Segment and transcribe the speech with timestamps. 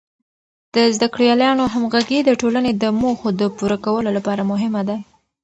[0.73, 4.97] د زده کړیالانو همغږي د ټولنې د موخو د پوره کولو لپاره مهمه ده.